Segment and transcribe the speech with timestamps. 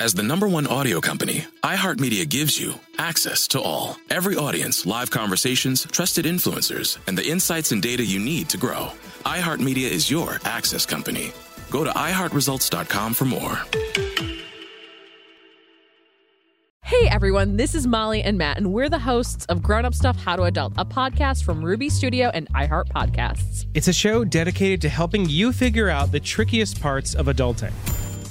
[0.00, 3.98] As the number one audio company, iHeartMedia gives you access to all.
[4.08, 8.92] Every audience, live conversations, trusted influencers, and the insights and data you need to grow.
[9.26, 11.32] iHeartMedia is your access company.
[11.70, 13.60] Go to iHeartResults.com for more.
[16.82, 20.16] Hey everyone, this is Molly and Matt, and we're the hosts of Grown Up Stuff
[20.16, 23.66] How to Adult, a podcast from Ruby Studio and iHeart Podcasts.
[23.74, 27.72] It's a show dedicated to helping you figure out the trickiest parts of adulting.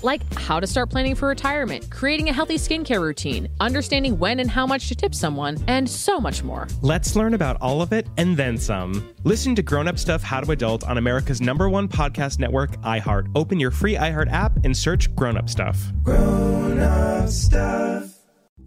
[0.02, 4.49] Like how to start planning for retirement, creating a healthy skincare routine, understanding when and
[4.49, 6.67] how much to tip someone, and so much more.
[6.81, 9.13] Let's learn about all of it and then some.
[9.23, 13.30] Listen to Grown Up Stuff How to Adult on America's number one podcast network, iHeart.
[13.35, 15.91] Open your free iHeart app and search Grown Up Stuff.
[16.04, 18.19] Grown Up Stuff.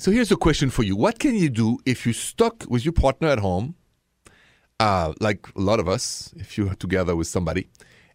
[0.00, 0.96] So here's a question for you.
[0.96, 3.74] What can you do if you're stuck with your partner at home,
[4.78, 7.68] uh, like a lot of us, if you're together with somebody,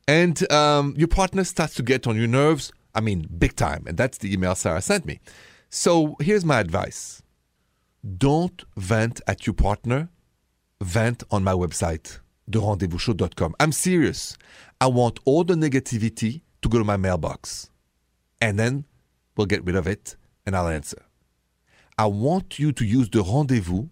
[0.07, 2.71] and um, your partner starts to get on your nerves?
[2.95, 3.83] I mean, big time.
[3.85, 5.19] And that's the email Sarah sent me.
[5.69, 7.21] So here's my advice
[8.17, 10.09] don't vent at your partner,
[10.81, 12.19] vent on my website,
[12.49, 13.53] therendezvousshow.com.
[13.59, 14.39] I'm serious.
[14.81, 17.69] I want all the negativity to go to my mailbox.
[18.41, 18.85] And then
[19.37, 20.15] we'll get rid of it
[20.47, 21.04] and I'll answer.
[21.97, 23.87] I want you to use the rendezvous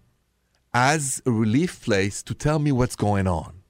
[0.74, 3.62] as a relief place to tell me what's going on.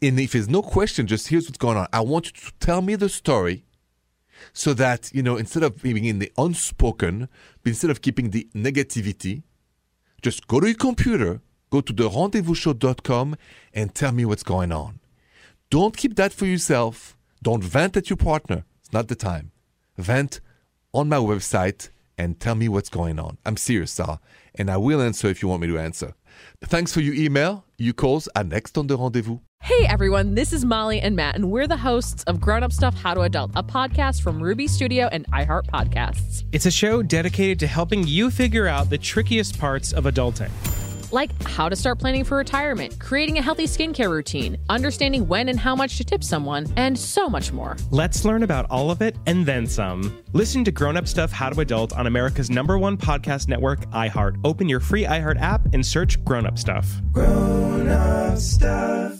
[0.00, 1.86] And if there's no question, just here's what's going on.
[1.92, 3.64] I want you to tell me the story
[4.52, 7.28] so that, you know, instead of being in the unspoken,
[7.64, 9.42] instead of keeping the negativity,
[10.22, 13.36] just go to your computer, go to the rendezvousshow.com
[13.74, 15.00] and tell me what's going on.
[15.70, 17.16] Don't keep that for yourself.
[17.42, 18.64] Don't vent at your partner.
[18.80, 19.50] It's not the time.
[19.96, 20.40] Vent
[20.92, 21.88] on my website
[22.20, 23.38] and tell me what's going on.
[23.46, 24.20] I'm serious, Sarah,
[24.54, 26.14] and I will answer if you want me to answer.
[26.62, 27.64] Thanks for your email.
[27.78, 29.38] Your calls are next on the rendezvous.
[29.62, 32.94] Hey everyone, this is Molly and Matt, and we're the hosts of Grown Up Stuff
[32.94, 36.44] How to Adult, a podcast from Ruby Studio and iHeart Podcasts.
[36.52, 40.50] It's a show dedicated to helping you figure out the trickiest parts of adulting
[41.12, 45.58] like how to start planning for retirement, creating a healthy skincare routine, understanding when and
[45.58, 47.76] how much to tip someone, and so much more.
[47.90, 50.22] Let's learn about all of it and then some.
[50.32, 54.40] Listen to Grown Up Stuff How to Adult on America's number one podcast network, iHeart.
[54.44, 56.86] Open your free iHeart app and search Grown Up Stuff.
[57.12, 59.19] Grown Up Stuff.